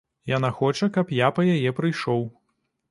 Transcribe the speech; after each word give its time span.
Яна 0.29 0.49
хоча, 0.61 0.89
каб 0.95 1.13
я 1.19 1.31
па 1.37 1.47
яе 1.59 1.77
прыйшоў. 1.83 2.27